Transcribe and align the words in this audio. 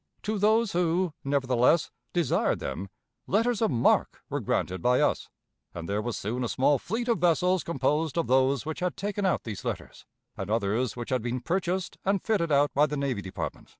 To 0.23 0.39
those 0.39 0.71
who, 0.71 1.13
nevertheless, 1.23 1.91
desired 2.11 2.57
them, 2.57 2.89
letters 3.27 3.61
of 3.61 3.69
marque 3.69 4.19
were 4.31 4.39
granted 4.39 4.81
by 4.81 4.99
us, 4.99 5.29
and 5.75 5.87
there 5.87 6.01
was 6.01 6.17
soon 6.17 6.43
a 6.43 6.49
small 6.49 6.79
fleet 6.79 7.07
of 7.07 7.19
vessels 7.19 7.63
composed 7.63 8.17
of 8.17 8.25
those 8.25 8.65
which 8.65 8.79
had 8.79 8.97
taken 8.97 9.27
out 9.27 9.43
these 9.43 9.63
letters, 9.63 10.07
and 10.35 10.49
others 10.49 10.95
which 10.95 11.11
had 11.11 11.21
been 11.21 11.39
purchased 11.39 11.99
and 12.03 12.23
fitted 12.23 12.51
out 12.51 12.73
by 12.73 12.87
the 12.87 12.97
Navy 12.97 13.21
Department. 13.21 13.69